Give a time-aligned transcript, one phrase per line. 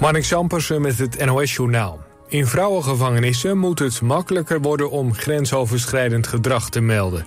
[0.00, 2.00] Marnik Sampersen met het NOS-journaal.
[2.28, 7.26] In vrouwengevangenissen moet het makkelijker worden om grensoverschrijdend gedrag te melden.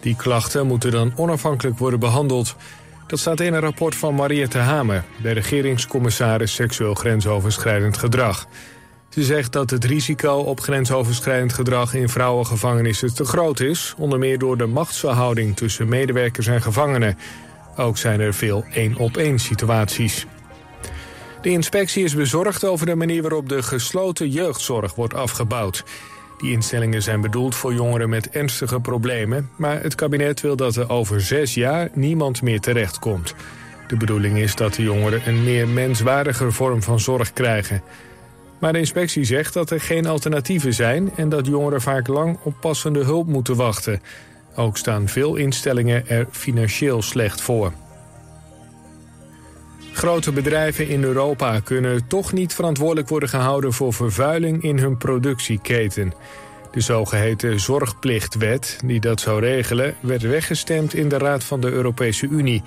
[0.00, 2.56] Die klachten moeten dan onafhankelijk worden behandeld.
[3.06, 8.46] Dat staat in een rapport van Mariette Hamer, de regeringscommissaris seksueel grensoverschrijdend gedrag.
[9.08, 14.38] Ze zegt dat het risico op grensoverschrijdend gedrag in vrouwengevangenissen te groot is, onder meer
[14.38, 17.18] door de machtsverhouding tussen medewerkers en gevangenen.
[17.76, 20.26] Ook zijn er veel één-op-één situaties.
[21.40, 25.84] De inspectie is bezorgd over de manier waarop de gesloten jeugdzorg wordt afgebouwd.
[26.38, 29.50] Die instellingen zijn bedoeld voor jongeren met ernstige problemen...
[29.56, 33.34] maar het kabinet wil dat er over zes jaar niemand meer terechtkomt.
[33.88, 37.82] De bedoeling is dat de jongeren een meer menswaardige vorm van zorg krijgen.
[38.58, 41.10] Maar de inspectie zegt dat er geen alternatieven zijn...
[41.16, 44.00] en dat jongeren vaak lang op passende hulp moeten wachten.
[44.56, 47.72] Ook staan veel instellingen er financieel slecht voor.
[49.98, 56.12] Grote bedrijven in Europa kunnen toch niet verantwoordelijk worden gehouden voor vervuiling in hun productieketen.
[56.70, 62.26] De zogeheten zorgplichtwet, die dat zou regelen, werd weggestemd in de Raad van de Europese
[62.26, 62.62] Unie.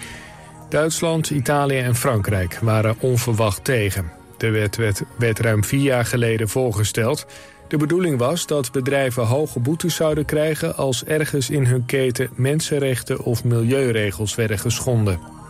[0.70, 4.12] Duitsland, Italië en Frankrijk waren onverwacht tegen.
[4.38, 4.76] De wet
[5.18, 7.26] werd, ruim vier jaar geleden voorgesteld.
[7.68, 13.24] De bedoeling was dat bedrijven hoge boetes zouden krijgen als ergens in hun keten mensenrechten
[13.24, 15.41] of milieuregels werden geschonden.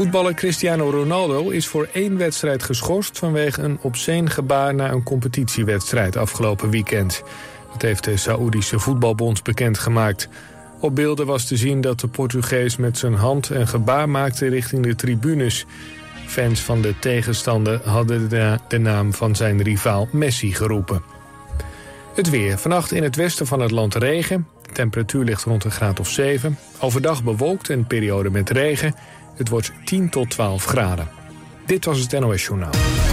[0.00, 3.18] Voetballer Cristiano Ronaldo is voor één wedstrijd geschorst...
[3.18, 7.22] vanwege een obscene gebaar na een competitiewedstrijd afgelopen weekend.
[7.72, 10.28] Dat heeft de Saoedische Voetbalbond bekendgemaakt.
[10.78, 14.82] Op beelden was te zien dat de Portugees met zijn hand een gebaar maakte richting
[14.82, 15.66] de tribunes.
[16.26, 18.28] Fans van de tegenstander hadden
[18.68, 21.02] de naam van zijn rivaal Messi geroepen.
[22.14, 22.58] Het weer.
[22.58, 24.46] Vannacht in het westen van het land regen.
[24.62, 26.58] De temperatuur ligt rond een graad of 7.
[26.78, 28.94] Overdag bewolkt en periode met regen...
[29.34, 31.08] Het wordt 10 tot 12 graden.
[31.66, 33.09] Dit was het NOS Journaal.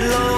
[0.00, 0.35] that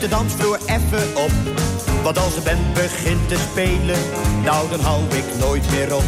[0.00, 1.30] de dansvloer even op.
[2.02, 3.98] Want als de band begint te spelen,
[4.44, 6.04] nou dan hou ik nooit meer op.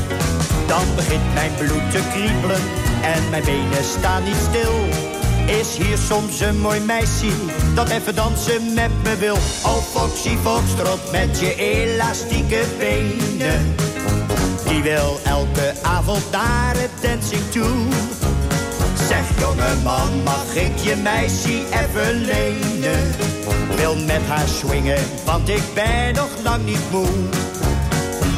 [0.66, 2.60] Dan begint mijn bloed te kriebelen
[3.02, 4.74] en mijn benen staan niet stil.
[5.60, 7.30] Is hier soms een mooi meisje
[7.74, 9.36] dat even dansen met me wil?
[9.64, 13.74] Oh Foxy Foxtrot met je elastieke benen.
[14.68, 18.01] Die wil elke avond naar het dancing toe.
[19.38, 23.14] Jongeman, mag ik je meisje even lenen?
[23.76, 27.06] Wil met haar swingen, want ik ben nog lang niet moe.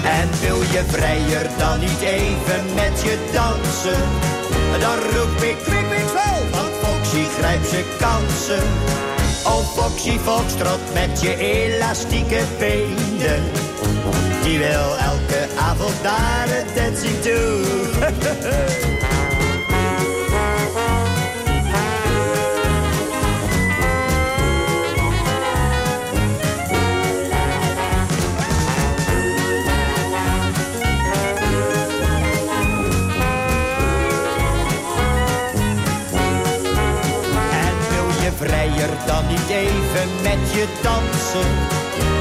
[0.04, 4.02] En wil je vrijer dan niet even met je dansen?
[4.80, 8.62] Dan roep ik kwik, kwik, wel, want Foxy grijpt zijn kansen.
[9.44, 13.42] Oh Foxy Foxtrot met je elastieke benen.
[14.42, 18.92] Die wil elke avond naar het dancing toe.
[39.66, 41.50] even met je dansen?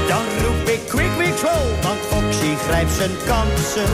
[0.08, 3.92] Dan roep ik quick, quick, roll, want Foxy grijpt zijn kansen.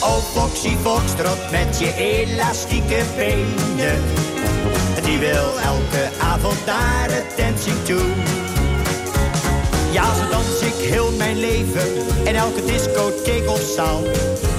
[0.00, 4.00] Oh Foxy Foxtrot met je elastieke benen.
[5.04, 8.06] Die wil elke avond naar het dancing toe.
[9.90, 11.88] Ja, zo dans ik heel mijn leven
[12.24, 14.02] in elke discotheek of zaal.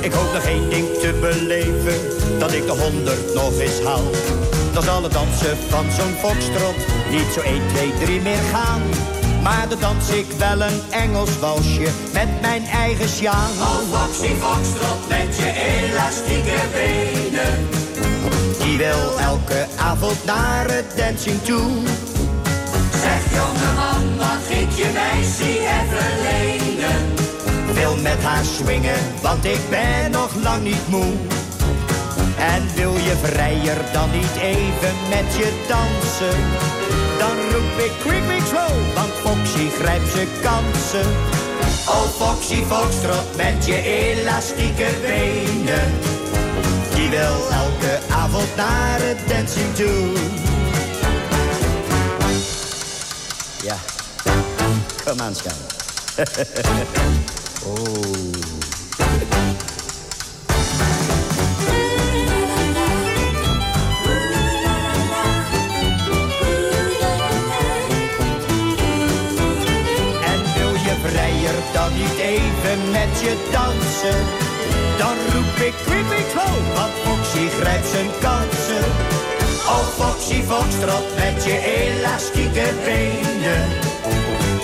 [0.01, 1.99] Ik hoop nog één ding te beleven,
[2.39, 4.09] dat ik de honderd nog eens haal.
[4.77, 6.75] Dan zal het dansen van zo'n foxtrot
[7.09, 8.81] niet zo 1, 2, 3 meer gaan.
[9.43, 13.51] Maar dan dans ik wel een Engels walsje met mijn eigen sjaan.
[13.59, 17.67] Oh, Foxy Foxtrot met je elastieke benen.
[18.59, 21.71] Die wil elke avond naar het dancing toe.
[22.91, 27.13] Zeg jongeman, mag ik je meisje even lenen?
[27.73, 31.13] Wil met haar swingen, want ik ben nog lang niet moe.
[32.37, 36.39] En wil je vrijer dan niet even met je dansen?
[37.17, 41.11] Dan roep ik quick, quick, slow, want Foxy grijpt zijn kansen.
[41.87, 45.91] Oh Foxy Foxtrot met je elastieke benen.
[46.95, 50.13] Die wil elke avond naar het dancing toe.
[53.63, 53.75] Ja,
[55.05, 55.55] kom aan, schat.
[57.67, 58.56] oh.
[71.73, 74.19] Dan niet even met je dansen?
[74.97, 76.33] Dan roep ik quick, quick,
[76.75, 78.85] want Foxy grijpt zijn kansen.
[79.75, 83.63] Oh Foxy Foxtrot met je elastieke benen.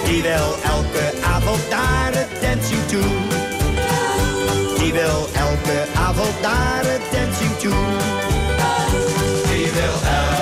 [0.06, 3.12] Die wil elke avond naar het dancing toe.
[4.78, 7.84] Die wil elke avond naar het dancing toe.
[9.50, 10.33] Die wil elke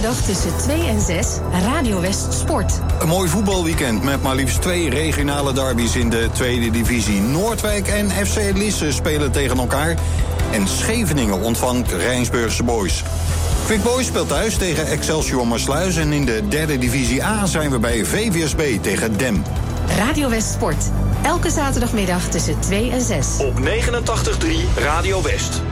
[0.00, 1.26] zaterdag tussen 2 en 6
[1.62, 2.72] Radio West Sport.
[3.00, 7.20] Een mooi voetbalweekend met maar liefst twee regionale derbies in de tweede divisie.
[7.20, 9.96] Noordwijk en FC Lisse spelen tegen elkaar.
[10.52, 13.02] En Scheveningen ontvangt Rijnsburgse Boys.
[13.66, 15.96] Quick Boys speelt thuis tegen Excelsior Maasluis.
[15.96, 19.42] En in de derde divisie A zijn we bij VVSB tegen Dem.
[19.96, 20.84] Radio West Sport.
[21.22, 23.26] Elke zaterdagmiddag tussen 2 en 6.
[23.38, 25.69] Op 89.3 Radio West.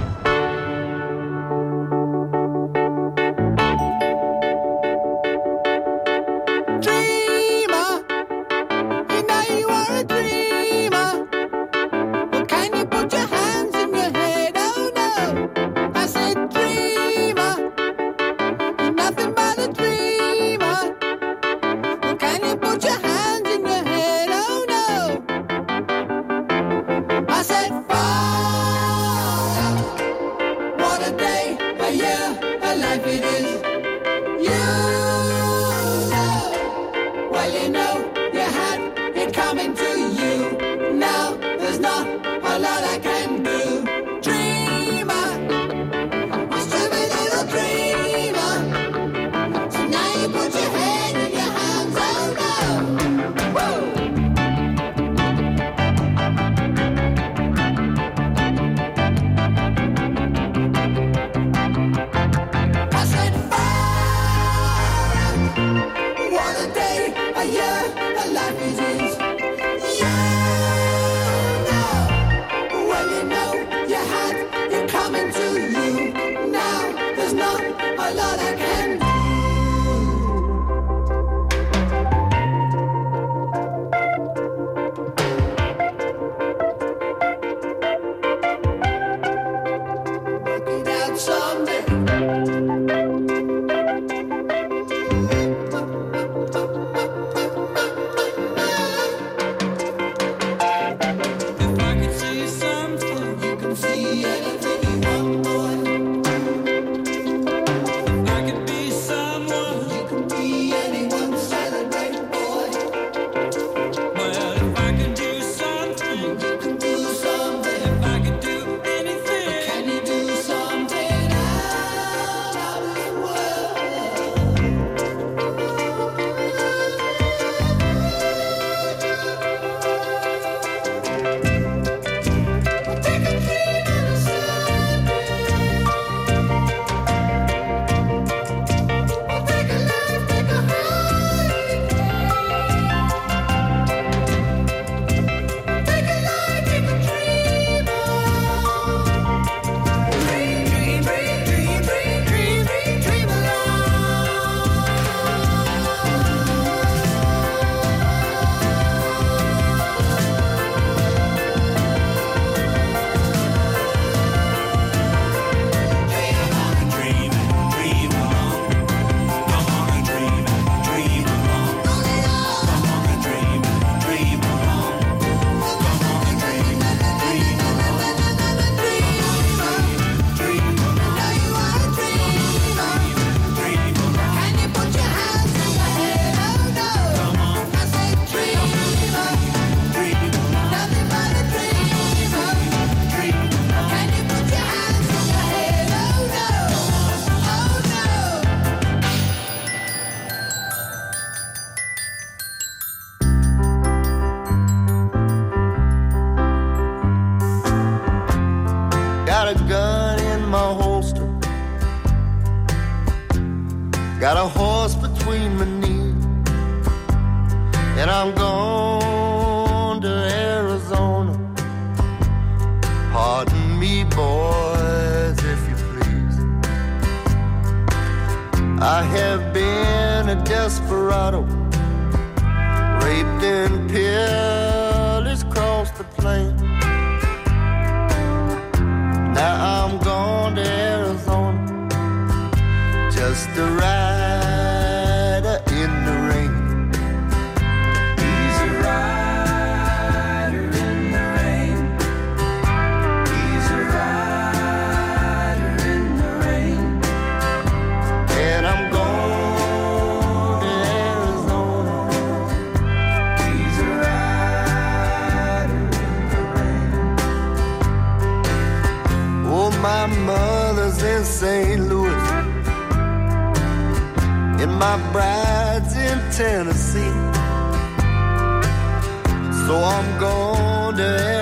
[279.68, 281.37] So I'm going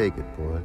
[0.00, 0.62] Take it, boys.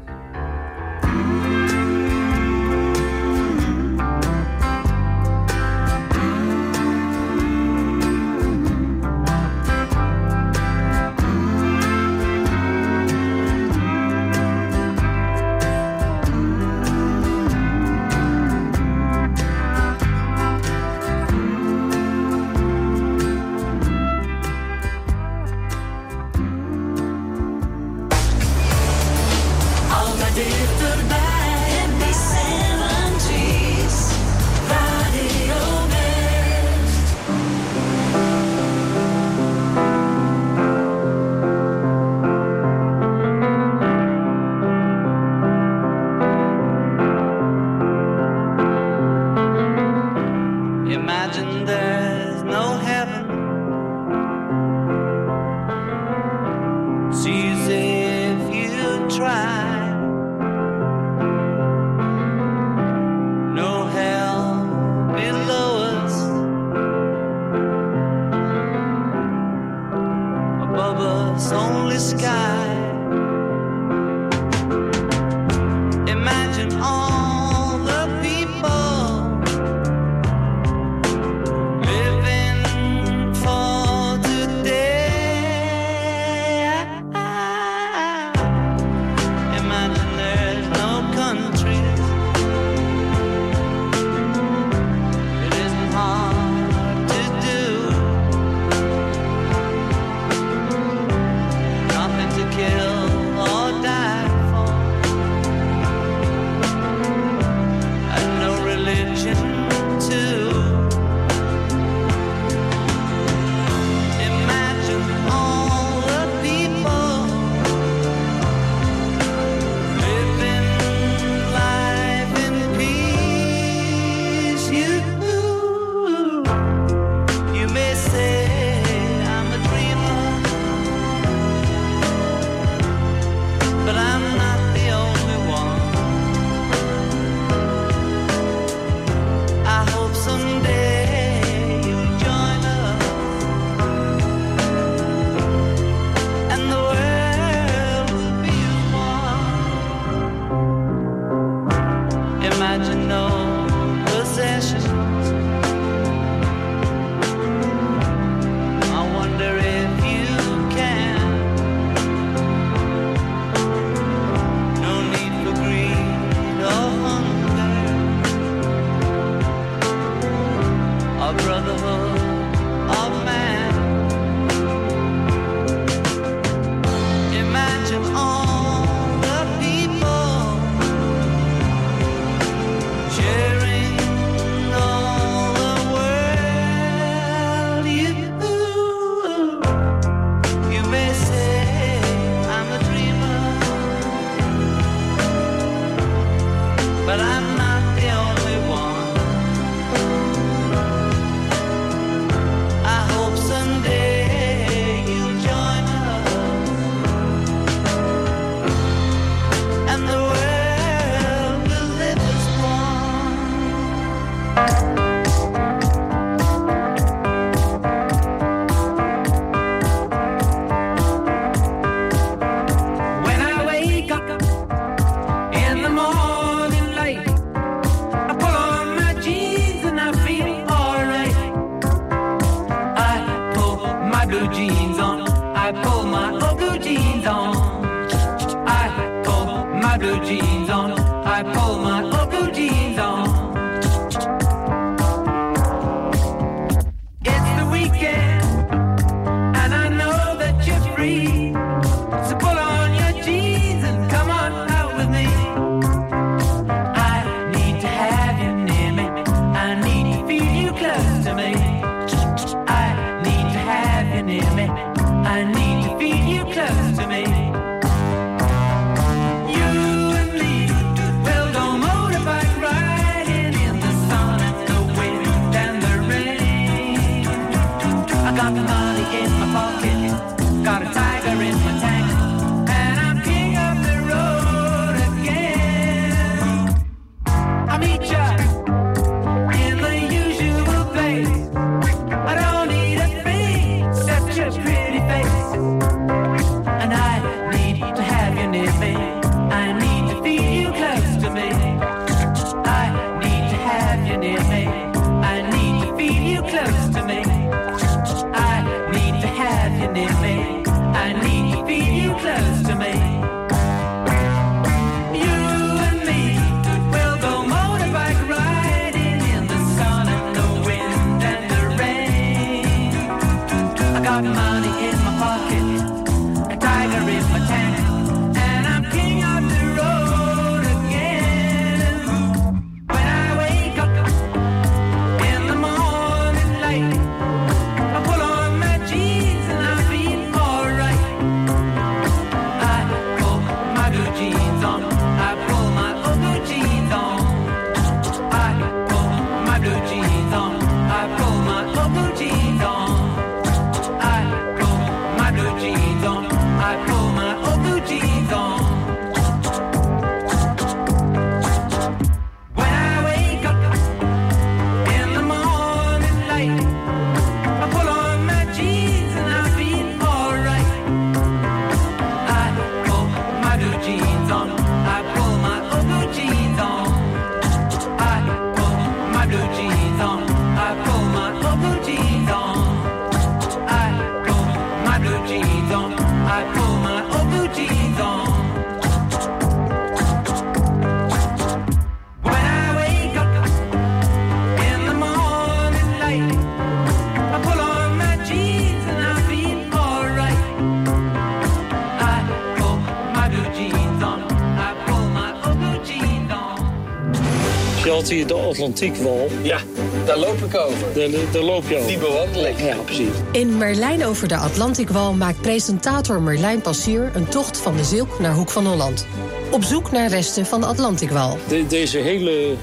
[408.07, 409.27] zie je de Atlantiekwal.
[409.41, 409.57] Ja,
[410.05, 410.93] daar loop ik over.
[410.93, 411.87] Daar, daar loop je over.
[411.87, 412.59] Die bewandeling.
[412.59, 413.07] Ja, precies.
[413.31, 417.11] In Merlijn over de Atlantiekwal maakt presentator Merlijn Passier...
[417.13, 419.05] een tocht van de Zilk naar Hoek van Holland.
[419.51, 421.37] Op zoek naar resten van de Atlantiekwal.
[421.67, 422.55] Deze hele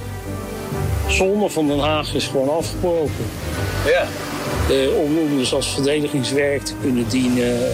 [1.08, 3.24] zone van Den Haag is gewoon afgebroken.
[3.86, 4.06] Ja.
[4.72, 7.72] Eh, om, om dus als verdedigingswerk te kunnen dienen.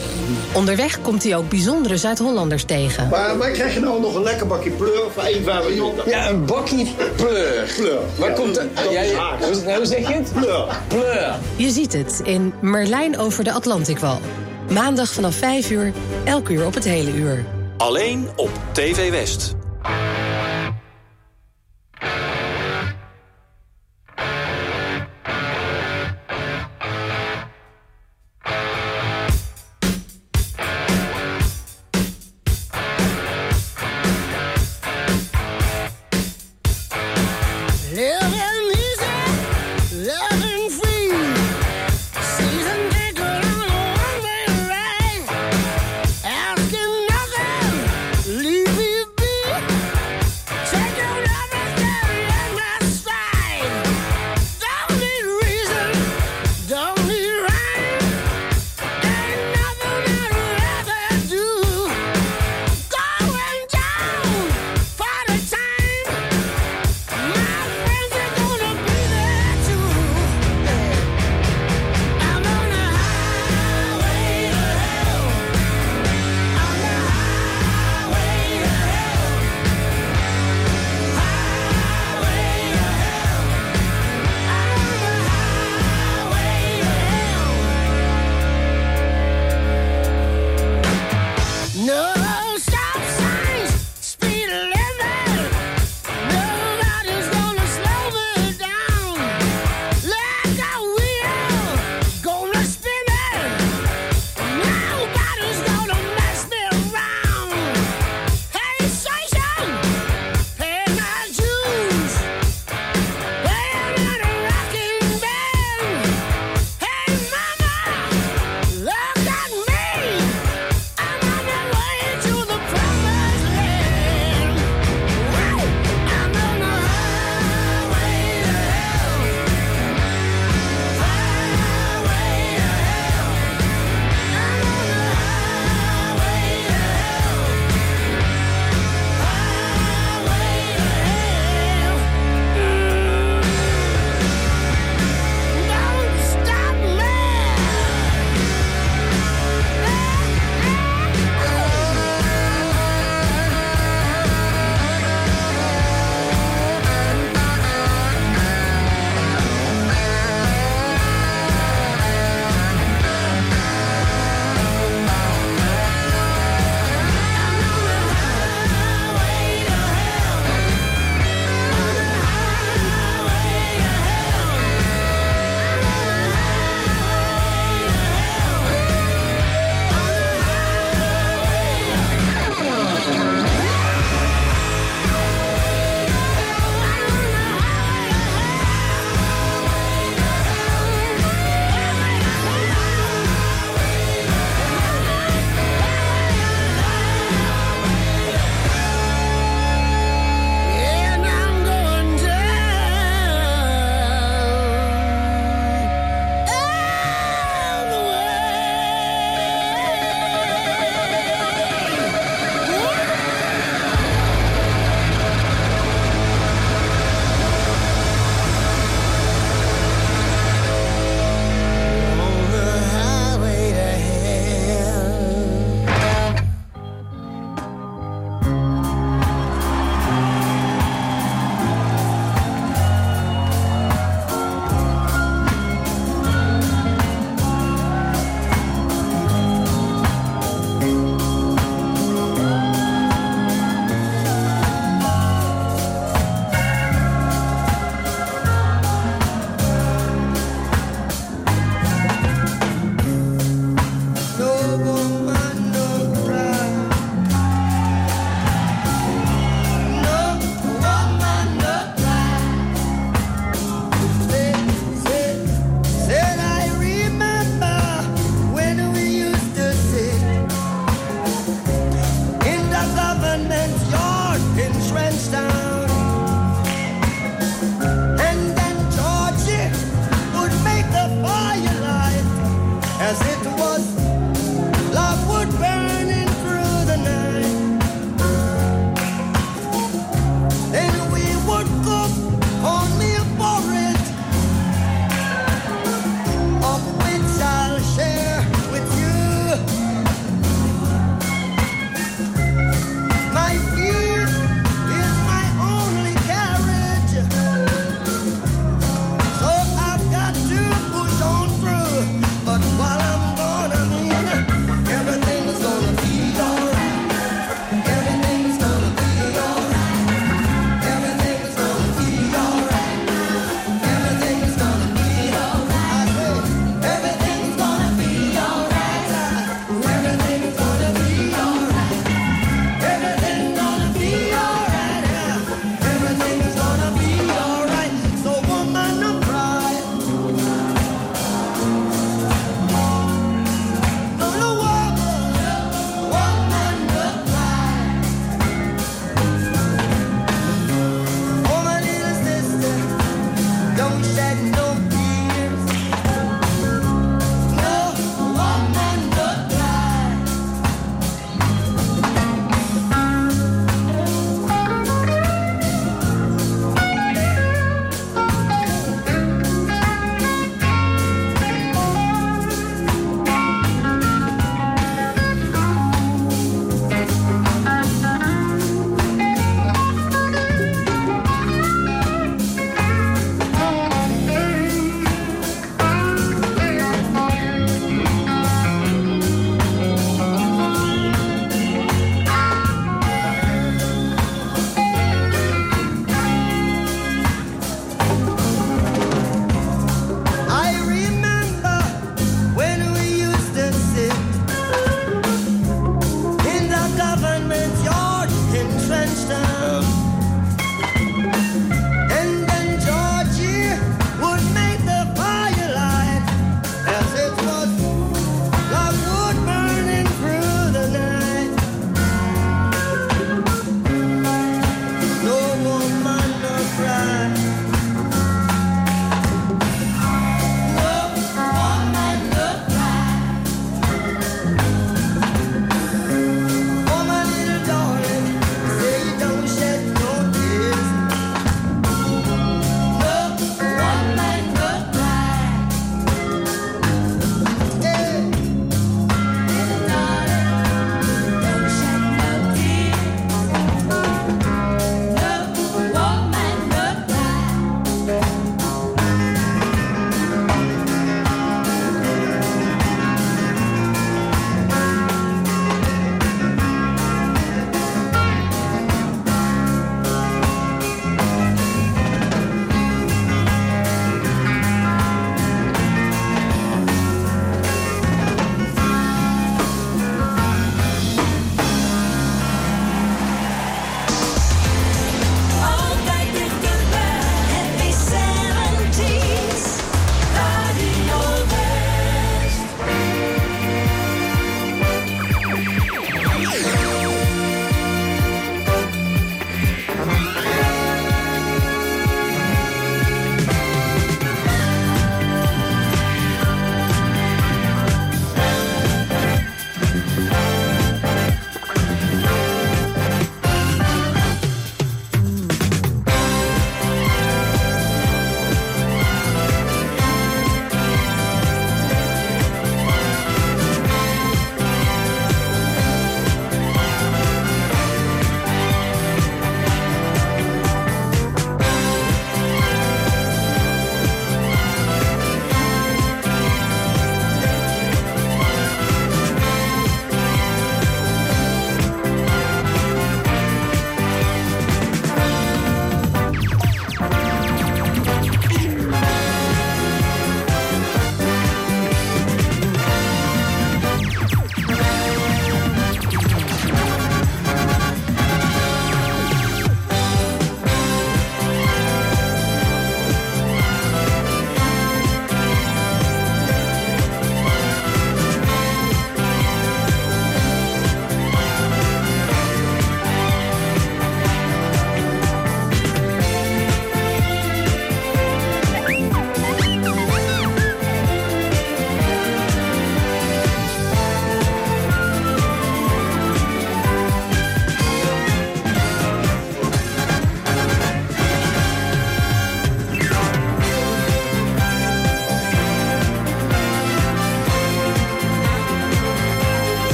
[0.52, 3.08] Onderweg komt hij ook bijzondere Zuid-Hollanders tegen.
[3.08, 5.64] Maar, maar krijg je nou nog een lekker bakje pleur of één vijf?
[6.06, 7.72] Ja, een bakje pleur.
[7.76, 8.00] Pleur.
[8.16, 8.92] Waar komt dat dat?
[8.92, 9.76] is hoe, nou?
[9.76, 10.32] hoe zeg je het?
[10.32, 10.64] Pleur.
[10.88, 11.34] Pleur.
[11.56, 14.20] Je ziet het in Merlijn over de Atlantikwal.
[14.70, 15.92] Maandag vanaf 5 uur,
[16.24, 17.44] elk uur op het hele uur.
[17.76, 19.54] Alleen op TV West.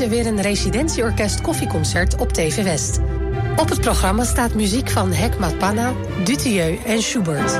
[0.00, 2.98] Er weer een residentieorkest koffieconcert op TV West.
[3.56, 5.92] Op het programma staat muziek van Hekmat Panna,
[6.24, 7.58] Dutilleux en Schubert.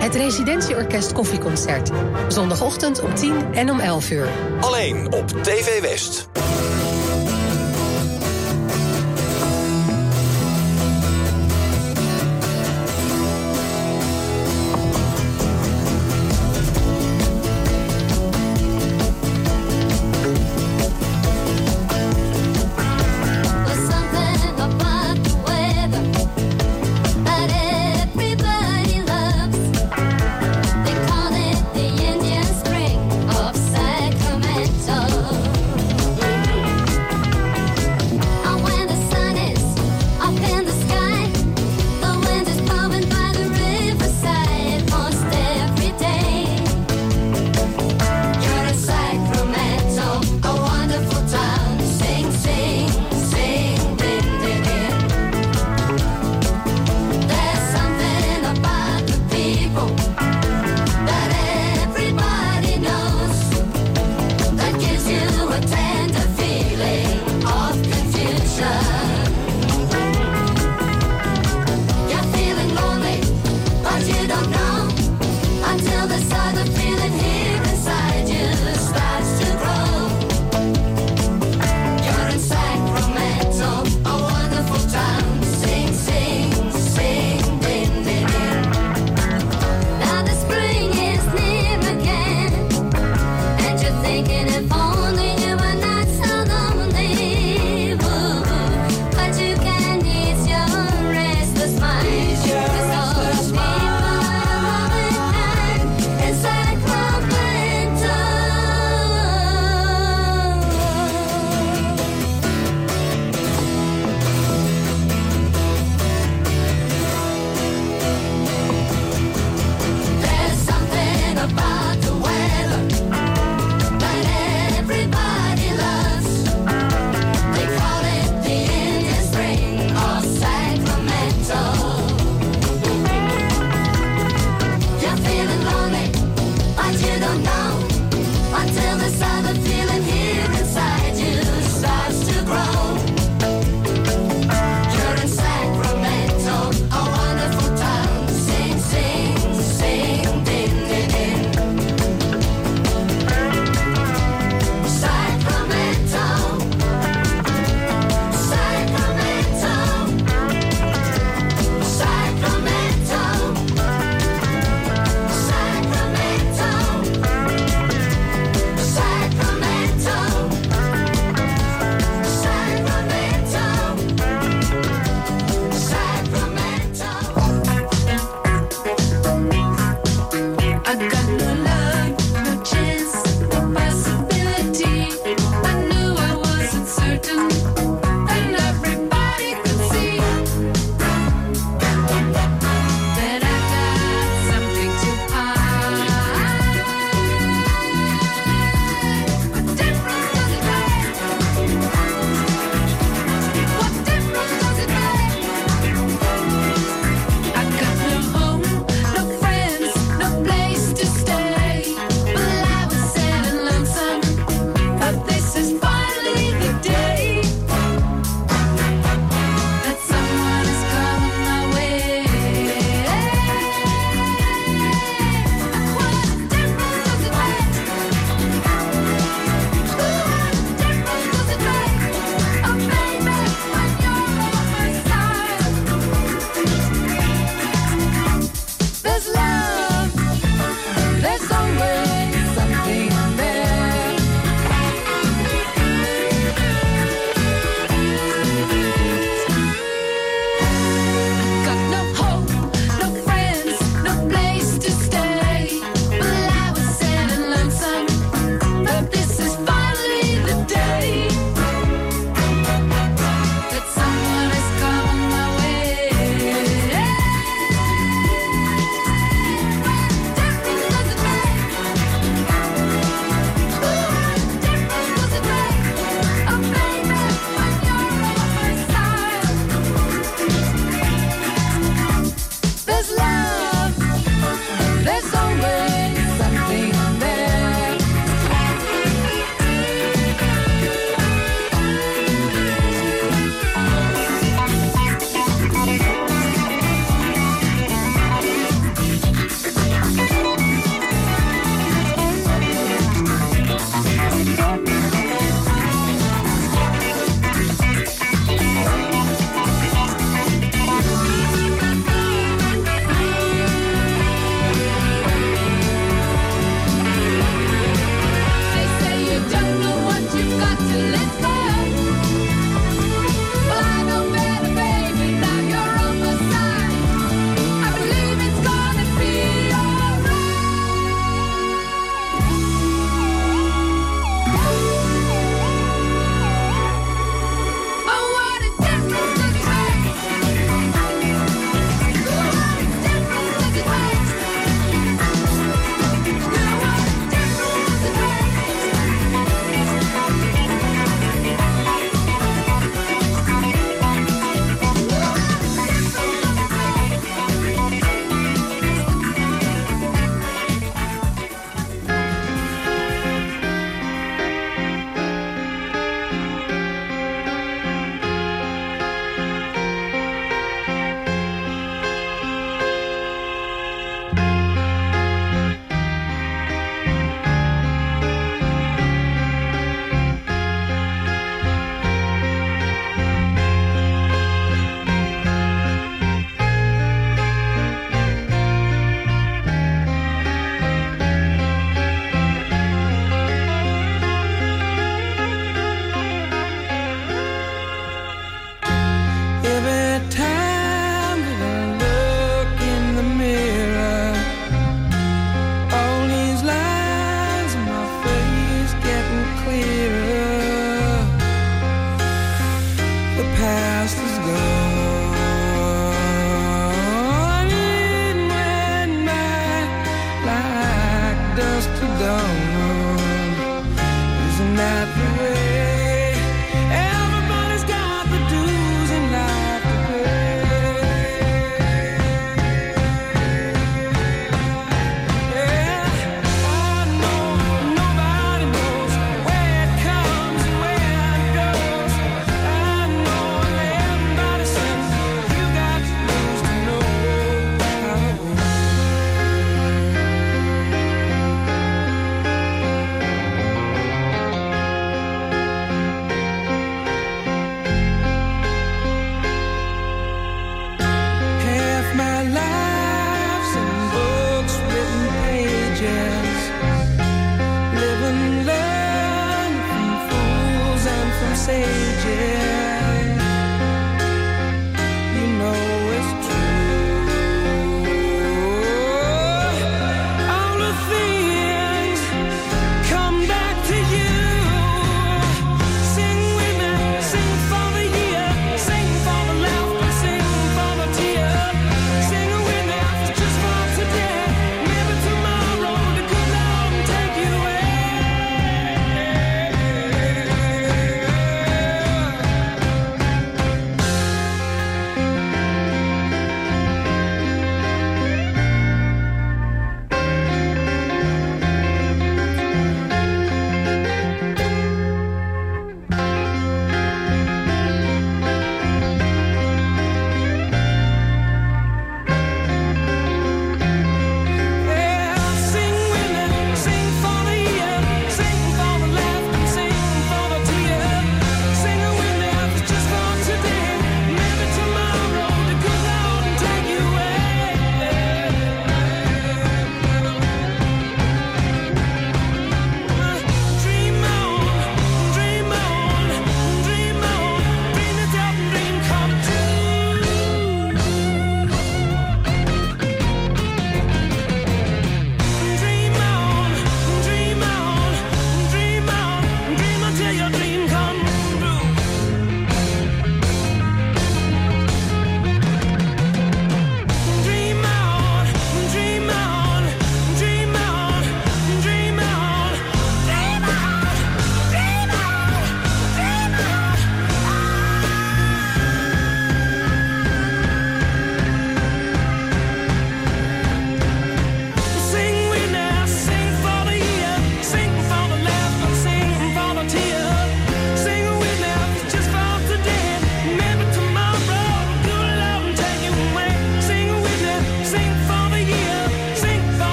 [0.00, 1.90] Het Residentieorkest Koffieconcert.
[2.28, 4.28] Zondagochtend om 10 en om 11 uur.
[4.60, 6.28] Alleen op TV West.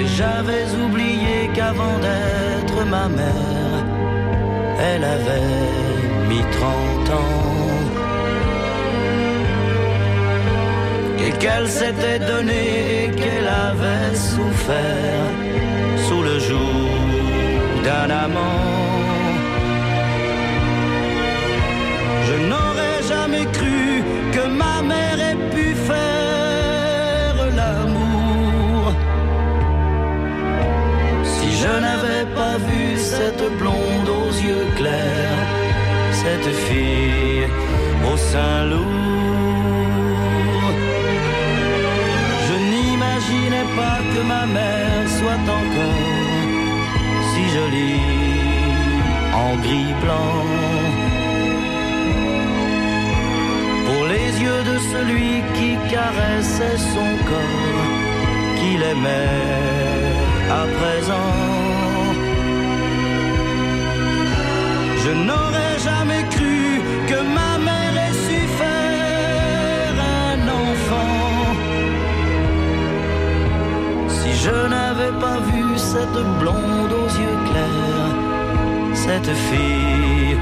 [0.00, 3.84] Et j'avais oublié qu'avant d'être ma mère,
[4.80, 7.80] elle avait mis trente ans.
[11.24, 15.26] Et qu'elle s'était donnée qu'elle avait souffert
[16.08, 16.88] sous le jour
[17.84, 18.69] d'un amant.
[33.40, 35.46] cette blonde aux yeux clairs,
[36.12, 37.46] cette fille
[38.12, 39.46] au sein lourd.
[42.46, 46.18] Je n'imaginais pas que ma mère soit encore
[47.30, 48.02] si jolie
[49.44, 50.36] en gris blanc.
[53.86, 57.88] Pour les yeux de celui qui caressait son corps,
[58.58, 59.50] qu'il aimait
[60.60, 61.59] à présent.
[65.10, 69.94] Je n'aurais jamais cru que ma mère ait su faire
[70.28, 71.26] un enfant.
[74.08, 78.14] Si je n'avais pas vu cette blonde aux yeux clairs,
[78.94, 80.36] cette fille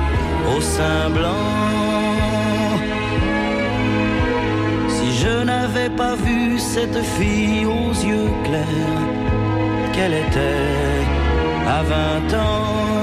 [0.55, 1.49] au sein blanc.
[4.97, 9.03] Si je n'avais pas vu cette fille aux yeux clairs,
[9.95, 10.99] qu'elle était
[11.67, 12.98] à vingt ans.